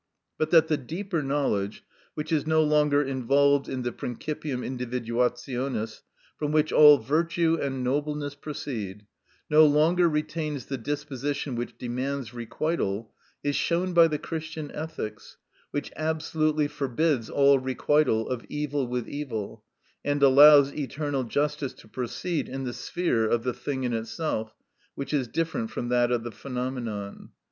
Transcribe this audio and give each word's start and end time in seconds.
But 0.39 0.49
that 0.49 0.67
the 0.67 0.77
deeper 0.77 1.21
knowledge, 1.21 1.83
which 2.15 2.31
is 2.31 2.47
no 2.47 2.63
longer 2.63 3.03
involved 3.03 3.69
in 3.69 3.83
the 3.83 3.91
principium 3.91 4.63
individuationis, 4.67 6.01
from 6.37 6.51
which 6.51 6.71
all 6.71 6.97
virtue 6.97 7.59
and 7.61 7.83
nobleness 7.83 8.33
proceed, 8.33 9.05
no 9.47 9.63
longer 9.63 10.09
retains 10.09 10.65
the 10.65 10.79
disposition 10.79 11.53
which 11.55 11.77
demands 11.77 12.33
requital, 12.33 13.13
is 13.43 13.55
shown 13.55 13.93
by 13.93 14.07
the 14.07 14.17
Christian 14.17 14.71
ethics, 14.71 15.37
which 15.69 15.91
absolutely 15.95 16.67
forbids 16.67 17.29
all 17.29 17.59
requital 17.59 18.27
of 18.27 18.43
evil 18.49 18.87
with 18.87 19.07
evil, 19.07 19.63
and 20.03 20.23
allows 20.23 20.73
eternal 20.73 21.25
justice 21.25 21.73
to 21.73 21.87
proceed 21.87 22.49
in 22.49 22.63
the 22.63 22.73
sphere 22.73 23.29
of 23.29 23.43
the 23.43 23.53
thing 23.53 23.83
in 23.83 23.93
itself, 23.93 24.55
which 24.95 25.13
is 25.13 25.27
different 25.27 25.69
from 25.69 25.89
that 25.89 26.09
of 26.11 26.23
the 26.23 26.31
phenomenon. 26.31 27.29